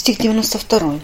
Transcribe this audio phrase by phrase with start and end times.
[0.00, 0.98] Стих 92.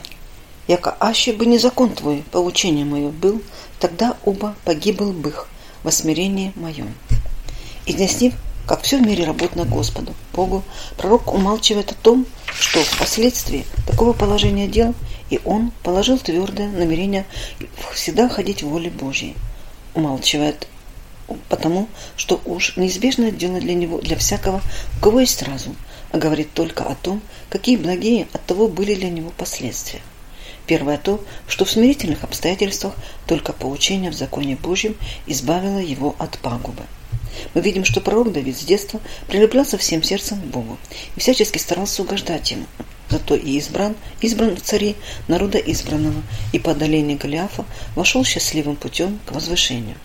[0.68, 3.42] «Яко аще бы не закон твой, поучение мое был,
[3.78, 5.48] тогда оба погибл бых
[5.82, 6.94] во смирении моем».
[7.84, 8.32] Изъяснив,
[8.66, 10.64] как все в мире работает Господу, Богу,
[10.96, 12.24] пророк умалчивает о том,
[12.58, 14.94] что впоследствии такого положения дел
[15.28, 17.26] и он положил твердое намерение
[17.92, 19.36] всегда ходить в воле Божьей.
[19.92, 20.68] Умалчивает
[21.50, 24.62] потому, что уж неизбежное дело для него, для всякого,
[24.96, 25.76] у кого есть разум,
[26.16, 27.20] а говорит только о том,
[27.50, 30.00] какие благие от того были для него последствия.
[30.66, 32.94] Первое то, что в смирительных обстоятельствах
[33.26, 36.84] только поучение в законе Божьем избавило его от пагубы.
[37.52, 38.98] Мы видим, что пророк Давид с детства
[39.28, 40.78] прилеплялся всем сердцем к Богу
[41.16, 42.64] и всячески старался угождать ему.
[43.10, 44.96] Зато и избран, избран в цари
[45.28, 46.22] народа избранного,
[46.54, 49.96] и по одолению Голиафа вошел счастливым путем к возвышению.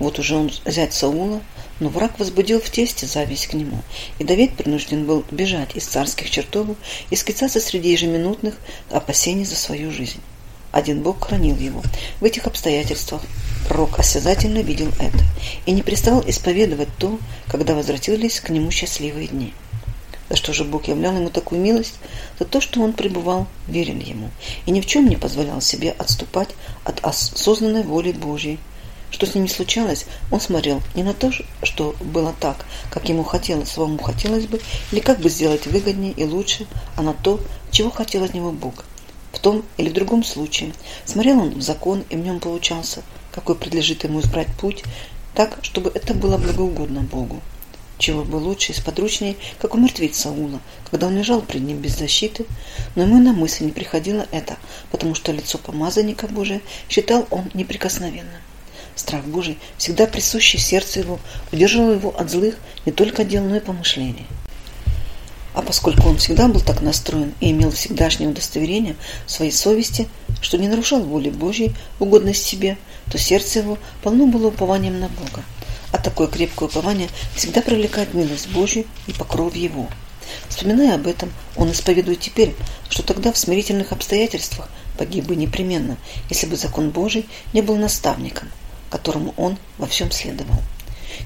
[0.00, 1.42] Вот уже он взять Саула,
[1.78, 3.82] но враг возбудил в тесте зависть к нему,
[4.18, 6.76] и Давид принужден был бежать из царских чертогов
[7.10, 8.56] и скитаться среди ежеминутных
[8.90, 10.20] опасений за свою жизнь.
[10.72, 11.82] Один Бог хранил его.
[12.20, 13.22] В этих обстоятельствах
[13.68, 15.18] пророк осязательно видел это
[15.66, 19.52] и не переставал исповедовать то, когда возвратились к нему счастливые дни.
[20.30, 21.96] За что же Бог являл ему такую милость?
[22.38, 24.30] За то, что он пребывал верен ему
[24.64, 26.50] и ни в чем не позволял себе отступать
[26.84, 28.60] от осознанной воли Божьей,
[29.10, 31.30] что с ним не случалось, он смотрел не на то,
[31.62, 34.60] что было так, как ему хотелось, самому хотелось бы,
[34.92, 36.66] или как бы сделать выгоднее и лучше,
[36.96, 38.84] а на то, чего хотел от него Бог.
[39.32, 40.72] В том или другом случае
[41.04, 44.82] смотрел он в закон, и в нем получался, какой предлежит ему избрать путь,
[45.34, 47.40] так, чтобы это было благоугодно Богу.
[47.98, 52.46] Чего бы лучше и сподручнее, как умертвить Саула, когда он лежал пред ним без защиты,
[52.94, 54.56] но ему на мысль не приходило это,
[54.90, 58.40] потому что лицо помазанника Божия считал он неприкосновенным.
[59.00, 61.20] Страх Божий, всегда присущий сердцу его,
[61.52, 64.26] удерживал его от злых не только дел, но и помышлений.
[65.54, 70.06] А поскольку он всегда был так настроен и имел всегдашнее удостоверение своей совести,
[70.42, 72.76] что не нарушал воли Божьей, угодность себе,
[73.10, 75.42] то сердце его полно было упованием на Бога.
[75.92, 79.88] А такое крепкое упование всегда привлекает милость Божью и покров Его.
[80.50, 82.54] Вспоминая об этом, он исповедует теперь,
[82.90, 84.68] что тогда в смирительных обстоятельствах
[84.98, 85.96] погиб бы непременно,
[86.28, 88.50] если бы закон Божий не был наставником,
[88.90, 90.56] которому он во всем следовал.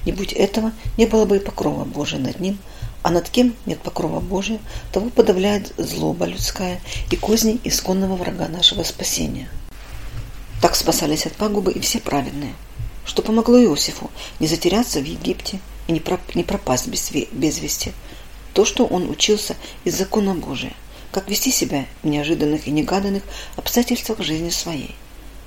[0.05, 2.57] Не будь этого, не было бы и покрова Божия над ним,
[3.03, 4.59] а над кем нет покрова Божия,
[4.91, 6.81] того подавляет злоба людская
[7.11, 9.47] и козни исконного врага нашего спасения.
[10.61, 12.55] Так спасались от пагубы и все праведные,
[13.05, 14.09] что помогло Иосифу
[14.39, 17.91] не затеряться в Египте и не пропасть без, без вести.
[18.53, 20.73] То, что он учился из закона Божия,
[21.11, 23.23] как вести себя в неожиданных и негаданных
[23.55, 24.95] обстоятельствах жизни своей.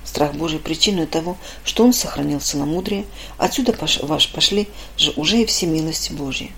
[0.03, 3.05] Страх Божий причиной того, что он сохранил целомудрие,
[3.37, 4.67] отсюда ваш пошли
[4.97, 6.51] же уже и все милости Божьи.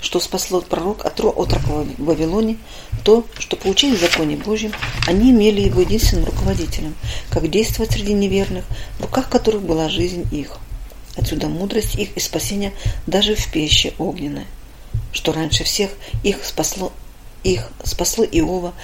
[0.00, 2.58] Что спасло пророк от отрока в Вавилоне,
[3.04, 4.72] то, что получили в законе Божьем,
[5.06, 6.94] они имели его единственным руководителем,
[7.30, 8.64] как действовать среди неверных,
[8.98, 10.58] в руках которых была жизнь их.
[11.16, 12.72] Отсюда мудрость их и спасение
[13.06, 14.46] даже в пеще огненной.
[15.12, 15.90] Что раньше всех
[16.22, 16.92] их спасло,
[17.42, 18.74] их спасло Иова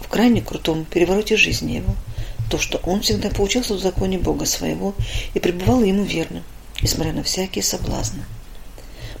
[0.00, 1.94] в крайне крутом перевороте жизни его–
[2.50, 4.94] то, что он всегда поучился в законе Бога своего
[5.34, 6.42] и пребывал ему верно,
[6.82, 8.22] несмотря на всякие соблазны.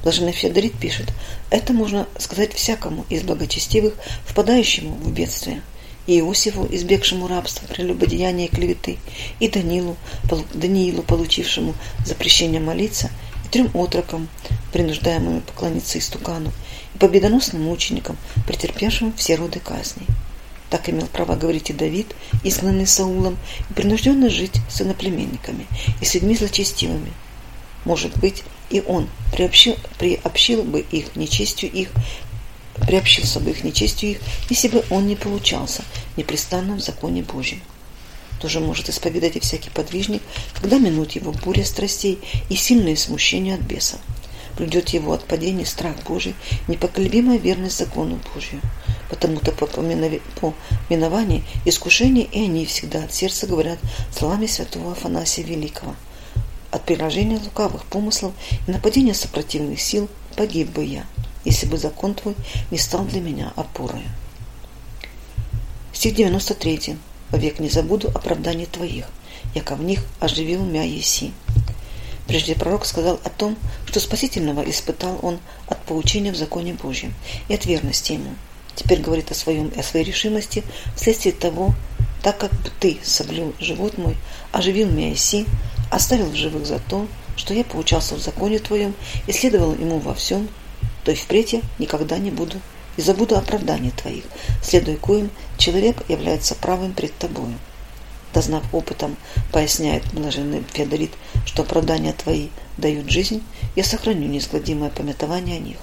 [0.02, 1.12] Блаженный Феодорит пишет,
[1.50, 3.94] это можно сказать всякому из благочестивых,
[4.26, 5.62] впадающему в бедствие,
[6.06, 8.98] и Иосифу, избегшему рабства, прелюбодеяния и клеветы,
[9.40, 9.96] и Данилу,
[10.54, 13.10] Даниилу, получившему запрещение молиться,
[13.44, 14.28] и трем отрокам,
[14.72, 16.52] принуждаемым поклониться истукану,
[16.94, 18.16] и победоносным мученикам,
[18.46, 20.06] претерпевшим все роды казней.
[20.70, 23.38] Так имел право говорить и Давид, изгнанный Саулом,
[23.70, 25.66] и принужденно жить с иноплеменниками
[26.00, 27.12] и с людьми злочестивыми.
[27.84, 31.90] Может быть, и он приобщил, приобщил бы их нечестью их,
[32.86, 35.84] приобщился бы их нечестью их, если бы он не получался
[36.16, 37.62] непрестанно в законе Божьем.
[38.40, 40.20] Тоже может исповедать и всякий подвижник,
[40.60, 42.18] когда минут его буря страстей
[42.50, 43.98] и сильное смущение от беса.
[44.56, 46.34] Придет его от падения страх Божий,
[46.66, 48.60] непоколебимая верность закону Божию
[49.08, 50.54] потому-то по, по
[50.90, 53.78] миновании искушений и они всегда от сердца говорят
[54.16, 55.94] словами святого Афанасия Великого.
[56.70, 58.32] От приложения лукавых помыслов
[58.66, 61.06] и нападения сопротивных сил погиб бы я,
[61.44, 62.34] если бы закон твой
[62.70, 64.02] не стал для меня опорой.
[65.92, 66.96] Стих 93.
[67.30, 69.06] «Вовек не забуду оправданий твоих,
[69.52, 71.32] яко в них оживил мя еси».
[72.28, 77.14] Прежде пророк сказал о том, что спасительного испытал он от поучения в законе Божьем
[77.48, 78.34] и от верности ему–
[78.76, 80.62] теперь говорит о, своем, о своей решимости
[80.94, 81.74] вследствие того,
[82.22, 84.16] так как бы ты соблюл живот мой,
[84.52, 85.46] оживил меня Иси,
[85.90, 88.94] оставил в живых за то, что я поучался в законе твоем
[89.26, 90.48] и следовал ему во всем,
[91.04, 92.60] то и впредь я никогда не буду
[92.96, 94.24] и забуду оправданий твоих,
[94.62, 97.54] следуя коим человек является правым пред тобою.
[98.32, 99.16] Дознав опытом,
[99.52, 101.12] поясняет блаженный Феодорит,
[101.46, 103.42] что оправдания твои дают жизнь,
[103.76, 105.78] я сохраню неизгладимое памятование о них.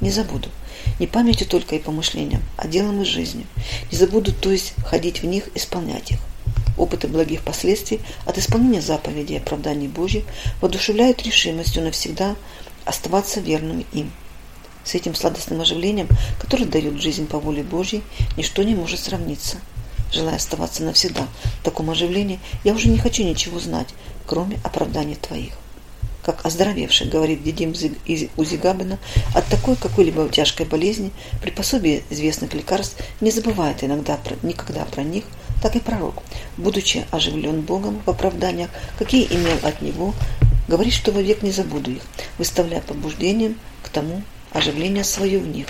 [0.00, 0.48] Не забуду,
[0.98, 3.46] не памятью только и помышлением, а делом и жизнью.
[3.90, 6.18] Не забуду, то есть ходить в них, исполнять их.
[6.78, 10.24] Опыты благих последствий от исполнения заповедей и оправданий Божьих
[10.62, 12.36] воодушевляют решимостью навсегда
[12.86, 14.10] оставаться верным им.
[14.84, 16.08] С этим сладостным оживлением,
[16.40, 18.02] которое дает жизнь по воле Божьей,
[18.38, 19.58] ничто не может сравниться.
[20.10, 21.28] Желая оставаться навсегда
[21.60, 23.88] в таком оживлении, я уже не хочу ничего знать,
[24.26, 25.52] кроме оправданий Твоих.
[26.22, 27.74] Как оздоровевший, говорит Дидим
[28.36, 28.98] Узигабина,
[29.34, 31.10] от такой какой-либо тяжкой болезни
[31.42, 35.24] при пособии известных лекарств не забывает иногда никогда про них,
[35.62, 36.22] так и пророк,
[36.56, 40.14] будучи оживлен Богом в оправданиях, какие имел от Него,
[40.68, 42.02] говорит, что вовек не забуду их,
[42.38, 44.22] выставляя побуждением к тому
[44.52, 45.66] оживление свое в них.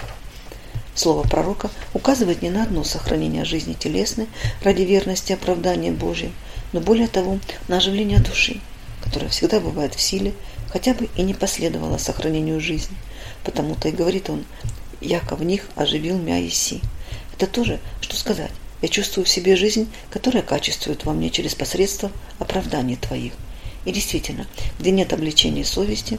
[0.94, 4.26] Слово пророка указывает не на одно сохранение жизни телесной
[4.62, 6.32] ради верности оправдания Божьим,
[6.72, 7.38] но более того
[7.68, 8.60] на оживление души,
[9.02, 10.34] которая всегда бывает в силе,
[10.70, 12.96] хотя бы и не последовала сохранению жизни.
[13.44, 14.44] Потому-то и говорит он,
[15.00, 16.80] «Яко в них оживил мя Иси».
[17.34, 18.50] Это тоже, что сказать,
[18.82, 23.32] я чувствую в себе жизнь, которая качествует во мне через посредство оправданий Твоих.
[23.84, 24.46] И действительно,
[24.78, 26.18] где нет обличения совести,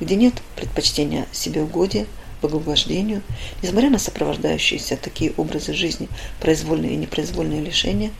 [0.00, 2.06] где нет предпочтения себе угодия,
[2.42, 3.22] богоугождению,
[3.62, 6.08] несмотря на сопровождающиеся такие образы жизни,
[6.40, 8.10] произвольные и непроизвольные лишения,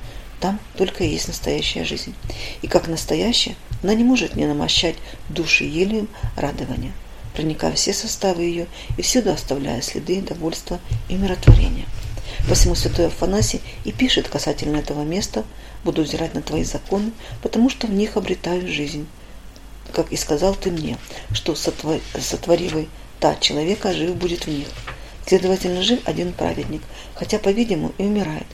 [0.41, 2.15] там только и есть настоящая жизнь.
[2.63, 3.55] И как настоящая,
[3.85, 4.97] она не может не намощать
[5.29, 6.93] души елеем радования,
[7.35, 8.67] проникая все составы ее
[8.97, 11.85] и всюду оставляя следы довольства и миротворения.
[12.49, 15.45] Посему святой Афанасий и пишет касательно этого места
[15.85, 19.07] «Буду взирать на твои законы, потому что в них обретаю жизнь»
[19.93, 20.99] как и сказал ты мне,
[21.33, 22.89] что сотворивый
[23.21, 24.67] та человека жив будет в них.
[25.25, 26.83] Следовательно, жив один праведник,
[27.15, 28.47] хотя, по-видимому, и умирает.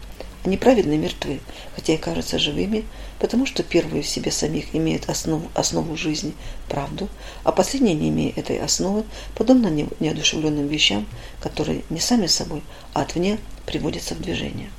[0.44, 1.40] Неправедные мертвы,
[1.74, 2.86] хотя и кажутся живыми,
[3.18, 6.32] потому что первые в себе самих имеют основу, основу жизни,
[6.66, 7.10] правду,
[7.44, 9.04] а последние, не имея этой основы,
[9.34, 9.68] подобно
[10.00, 11.06] неодушевленным вещам,
[11.42, 12.62] которые не сами собой,
[12.94, 14.70] а отвне приводятся в движение.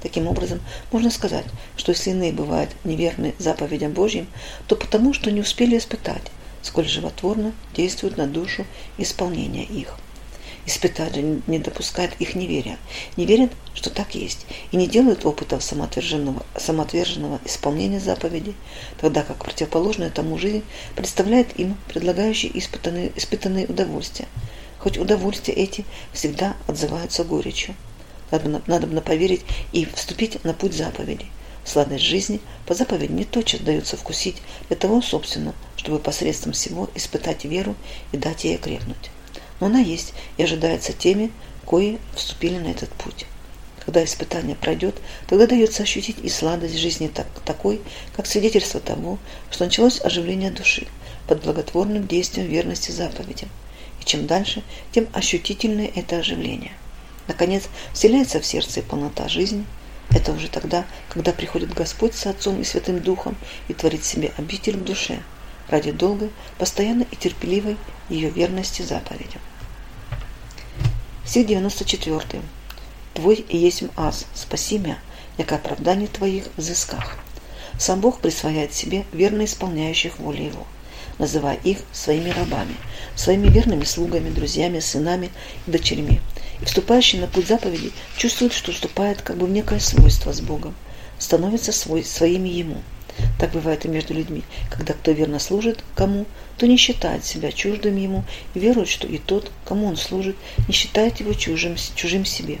[0.00, 0.60] Таким образом,
[0.90, 1.44] можно сказать,
[1.76, 4.26] что если иные бывают неверны заповедям Божьим,
[4.66, 6.24] то потому, что не успели испытать,
[6.62, 8.64] сколь животворно действует на душу
[8.96, 9.96] исполнение их.
[10.64, 12.78] Испытать же не допускает их неверия,
[13.16, 18.54] не верят, что так есть, и не делают опытов самоотверженного, самоотверженного исполнения заповедей,
[19.00, 20.62] тогда как противоположную тому жизнь
[20.94, 24.28] представляет им предлагающий испытанные, испытанные удовольствия,
[24.78, 27.74] хоть удовольствия эти всегда отзываются горечью.
[28.30, 31.30] Надо, надо поверить и вступить на путь заповедей.
[31.64, 34.36] Сладость жизни по заповеди не тотчас дается вкусить
[34.68, 37.74] для того, собственно, чтобы посредством всего испытать веру
[38.12, 39.10] и дать ей окрепнуть.
[39.64, 41.30] Она есть и ожидается теми,
[41.64, 43.26] кои вступили на этот путь.
[43.84, 44.96] Когда испытание пройдет,
[45.28, 47.80] тогда дается ощутить и сладость жизни так, такой,
[48.16, 49.18] как свидетельство того,
[49.52, 50.88] что началось оживление души
[51.28, 53.50] под благотворным действием верности заповедям.
[54.00, 56.72] И чем дальше, тем ощутительнее это оживление.
[57.28, 59.64] Наконец, вселяется в сердце и полнота жизни.
[60.10, 63.36] Это уже тогда, когда приходит Господь с Отцом и Святым Духом
[63.68, 65.22] и творит себе обитель в душе
[65.68, 67.76] ради долгой, постоянной и терпеливой
[68.08, 69.40] ее верности заповедям.
[71.32, 72.42] Стих 94.
[73.14, 74.98] Твой и есть аз, спаси меня,
[75.38, 77.16] яко оправдание твоих взысках.
[77.78, 80.66] Сам Бог присвояет себе верно исполняющих волю Его,
[81.18, 82.74] называя их своими рабами,
[83.16, 85.30] своими верными слугами, друзьями, сынами
[85.66, 86.20] и дочерьми,
[86.60, 90.74] и вступающий на путь заповедей чувствует, что вступает как бы в некое свойство с Богом,
[91.18, 92.82] становится свой, своими Ему.
[93.38, 96.26] Так бывает и между людьми, когда кто верно служит кому,
[96.56, 100.36] то не считает себя чуждым ему и верует, что и тот, кому он служит,
[100.68, 102.58] не считает его чужим, чужим себе.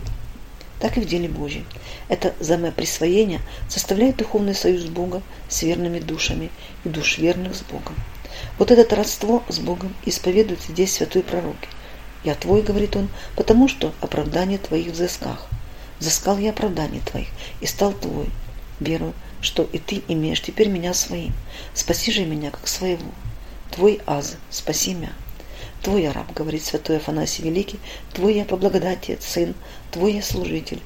[0.80, 1.64] Так и в деле Божьем.
[2.08, 6.50] Это взаимоприсвоение составляет духовный союз Бога с верными душами
[6.84, 7.94] и душ верных с Богом.
[8.58, 11.68] Вот это родство с Богом исповедуют здесь святой пророки–
[12.24, 15.48] я твой, говорит он, потому что оправдание твоих взысках.
[15.98, 17.28] Взыскал я оправдание твоих
[17.60, 18.28] и стал твой.
[18.80, 21.32] Верую, что и ты имеешь теперь меня своим.
[21.74, 23.10] Спаси же меня, как своего.
[23.70, 25.12] Твой аз, спаси меня.
[25.82, 27.80] Твой я раб, говорит святой Афанасий Великий,
[28.12, 29.54] твой я по благодати, сын,
[29.90, 30.80] твой я служитель.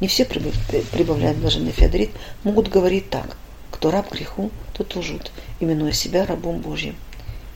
[0.00, 2.10] Не все, прибавляет блаженный Феодорит,
[2.42, 3.36] могут говорить так.
[3.70, 6.96] Кто раб греху, тот лжут, именуя себя рабом Божьим.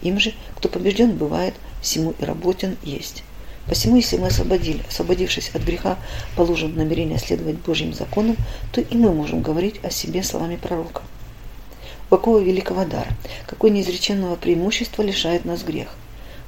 [0.01, 3.23] Им же, кто побежден бывает, всему и работен есть.
[3.69, 5.99] Посему, если мы освободили, освободившись от греха,
[6.37, 8.37] положим намерение следовать Божьим законам,
[8.73, 11.03] то и мы можем говорить о себе словами пророка.
[12.09, 13.11] Какого великого дара,
[13.47, 15.89] какой неизреченного преимущества лишает нас грех?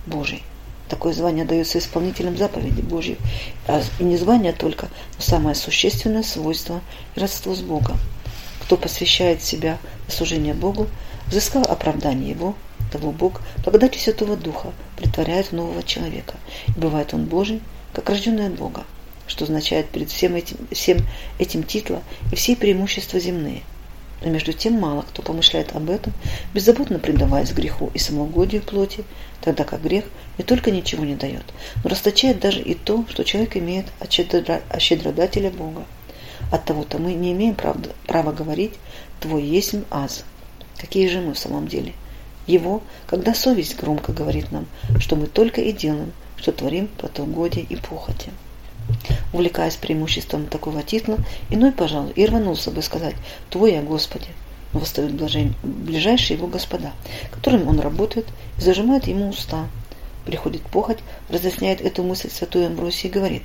[0.06, 0.42] Божий.
[0.88, 3.18] Такое звание дается исполнителям заповедей Божьих.
[3.68, 6.80] А не звание только, но самое существенное свойство
[7.14, 7.98] родство с Богом.
[8.62, 10.88] Кто посвящает себя на служение Богу,
[11.26, 12.56] взыскал оправдание Его,
[12.90, 16.34] того Бог, благодатью Святого Духа, притворяет в нового человека.
[16.68, 17.60] И бывает он Божий,
[17.92, 18.84] как рожденный от Бога,
[19.26, 20.98] что означает перед всем этим, всем
[21.38, 23.62] этим титла и все преимущества земные.
[24.22, 26.12] Но между тем мало кто помышляет об этом,
[26.52, 29.04] беззаботно предаваясь греху и самоугодию плоти,
[29.40, 30.04] тогда как грех
[30.36, 31.44] не только ничего не дает,
[31.82, 35.86] но расточает даже и то, что человек имеет от, щедро, от щедродателя Бога.
[36.52, 38.74] От того-то мы не имеем правда, права говорить
[39.20, 40.24] «Твой есть аз».
[40.78, 41.94] Какие же мы в самом деле?
[42.50, 44.66] Его, когда совесть громко говорит нам,
[44.98, 48.30] что мы только и делаем, что творим противогодие и похоти.
[49.32, 53.14] Увлекаясь преимуществом такого титла, иной, пожалуй, и рванулся бы сказать
[53.50, 54.26] «Твой Господи!»
[54.72, 55.12] Но восстают
[55.62, 56.90] ближайшие его господа,
[57.30, 58.26] которым он работает
[58.58, 59.68] и зажимает ему уста.
[60.24, 63.42] Приходит похоть, разъясняет эту мысль святой Амбросий и говорит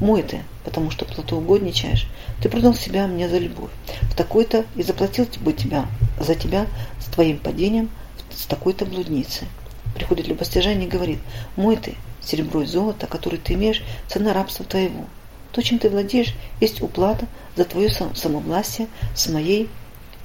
[0.00, 2.08] «Мой ты, потому что плотоугодничаешь,
[2.42, 3.70] ты продал себя мне за любовь,
[4.02, 5.86] в такой-то и заплатил бы тебя,
[6.20, 6.66] за тебя
[7.00, 7.88] с твоим падением
[8.34, 9.48] с такой-то блудницей».
[9.94, 11.18] Приходит любостяжание и говорит
[11.56, 15.06] «Мой ты, серебро и золото, которое ты имеешь, цена рабства твоего.
[15.52, 19.68] То, чем ты владеешь, есть уплата за твое самовластие с моей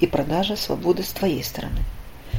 [0.00, 1.80] и продажа свободы с твоей стороны.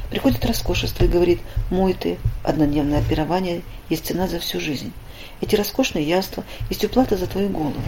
[0.10, 1.40] Приходит роскошество и говорит,
[1.72, 4.94] мой ты, однодневное пирование есть цена за всю жизнь.
[5.42, 7.82] Эти роскошные яства есть уплата за твою голову.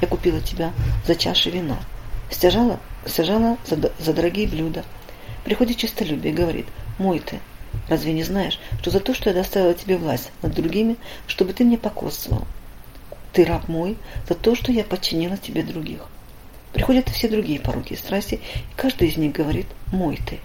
[0.00, 0.72] Я купила тебя
[1.06, 1.78] за чаши вина.
[2.30, 4.84] Стяжала, стяжала за, за дорогие блюда.
[5.44, 6.66] Приходит честолюбие и говорит,
[6.98, 7.40] мой ты,
[7.88, 10.96] Разве не знаешь, что за то, что я доставила тебе власть над другими,
[11.26, 12.46] чтобы ты мне покосствовал?
[13.32, 13.96] Ты раб мой
[14.28, 16.06] за то, что я подчинила тебе других.
[16.72, 18.40] Приходят все другие пороки и страсти, и
[18.76, 20.38] каждый из них говорит «мой ты».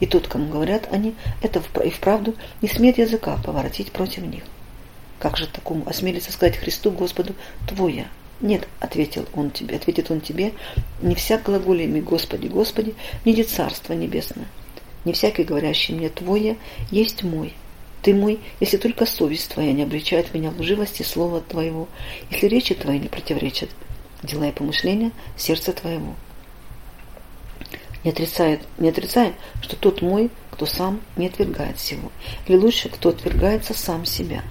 [0.00, 4.44] И тот, кому говорят они, это и вправду не смеет языка поворотить против них.
[5.18, 7.34] Как же такому осмелиться сказать Христу Господу
[7.66, 8.06] «твоя»?
[8.44, 10.52] Нет, ответил он тебе, ответит он тебе,
[11.00, 14.44] не всяк глаголями Господи, Господи, не царство небесное.
[15.06, 16.58] Не всякий, говорящий мне «твое»
[16.90, 17.54] есть мой.
[18.02, 21.88] Ты мой, если только совесть твоя не обличает меня в лживости слова твоего,
[22.30, 23.70] если речи твои не противоречат,
[24.22, 26.14] дела и помышления сердца твоего.
[28.04, 32.12] Не отрицает, не отрицает, что тот мой, кто сам не отвергает всего,
[32.46, 34.42] или лучше, кто отвергается сам себя.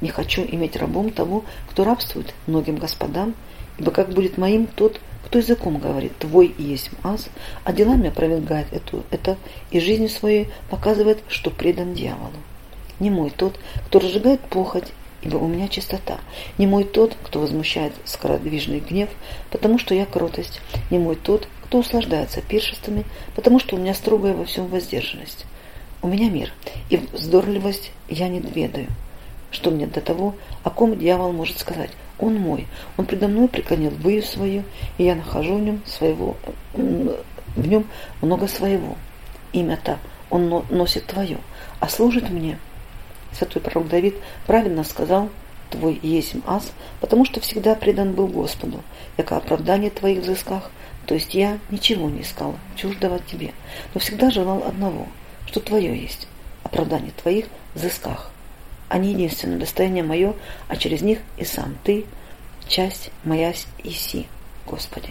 [0.00, 3.34] Не хочу иметь рабом того, кто рабствует многим господам,
[3.78, 7.28] ибо как будет моим тот, кто языком говорит «твой есть аз»,
[7.64, 9.36] а делами опровергает эту, это
[9.70, 12.32] и жизнью своей показывает, что предан дьяволу.
[13.00, 16.18] Не мой тот, кто разжигает похоть, ибо у меня чистота.
[16.56, 19.08] Не мой тот, кто возмущает скородвижный гнев,
[19.50, 20.60] потому что я кротость.
[20.90, 25.44] Не мой тот, кто услаждается пиршествами, потому что у меня строгая во всем воздержанность.
[26.00, 26.52] У меня мир,
[26.90, 28.86] и вздорливость я не ведаю.
[29.50, 32.66] Что мне до того, о ком дьявол может сказать он мой.
[32.96, 34.64] Он предо мной преклонил выю свою,
[34.98, 36.36] и я нахожу в нем своего,
[36.74, 37.86] в нем
[38.20, 38.96] много своего.
[39.52, 39.98] Имя-то
[40.30, 41.38] он носит твое,
[41.80, 42.58] а служит мне.
[43.32, 45.28] Святой пророк Давид правильно сказал,
[45.70, 48.82] твой есть ас, потому что всегда предан был Господу,
[49.16, 50.70] яко оправдание твоих взысках,
[51.06, 53.52] то есть я ничего не искал чуждого тебе,
[53.94, 55.06] но всегда желал одного,
[55.46, 56.26] что твое есть,
[56.64, 58.30] оправдание твоих взысках.
[58.88, 60.34] Они единственное достояние мое,
[60.68, 62.06] а через них и сам Ты,
[62.66, 63.52] часть моя
[63.82, 64.26] иси,
[64.66, 65.10] Господи.